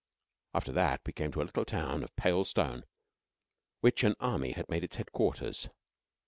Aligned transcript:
After 0.55 0.71
that, 0.71 1.01
we 1.05 1.13
came 1.13 1.31
to 1.31 1.43
a 1.43 1.45
little 1.45 1.63
town 1.63 2.01
of 2.03 2.15
pale 2.15 2.43
stone 2.43 2.85
which 3.81 4.03
an 4.03 4.15
Army 4.19 4.53
had 4.53 4.67
made 4.67 4.83
its 4.83 4.95
headquarters. 4.95 5.69